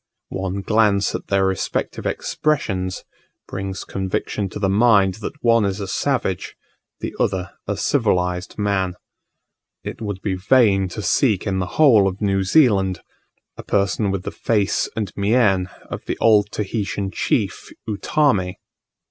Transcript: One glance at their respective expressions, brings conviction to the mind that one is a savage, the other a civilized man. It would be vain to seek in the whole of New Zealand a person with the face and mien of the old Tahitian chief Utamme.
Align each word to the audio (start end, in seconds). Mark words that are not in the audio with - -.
One 0.29 0.61
glance 0.61 1.13
at 1.13 1.27
their 1.27 1.45
respective 1.45 2.07
expressions, 2.07 3.03
brings 3.47 3.83
conviction 3.83 4.49
to 4.49 4.57
the 4.57 4.67
mind 4.67 5.17
that 5.21 5.43
one 5.43 5.63
is 5.63 5.79
a 5.79 5.87
savage, 5.87 6.55
the 7.01 7.13
other 7.19 7.51
a 7.67 7.77
civilized 7.77 8.57
man. 8.57 8.95
It 9.83 10.01
would 10.01 10.23
be 10.23 10.33
vain 10.33 10.87
to 10.87 11.03
seek 11.03 11.45
in 11.45 11.59
the 11.59 11.67
whole 11.77 12.07
of 12.07 12.19
New 12.19 12.41
Zealand 12.41 13.01
a 13.57 13.61
person 13.61 14.09
with 14.09 14.23
the 14.23 14.31
face 14.31 14.89
and 14.95 15.11
mien 15.15 15.69
of 15.85 16.03
the 16.05 16.17
old 16.17 16.49
Tahitian 16.51 17.11
chief 17.11 17.69
Utamme. 17.87 18.55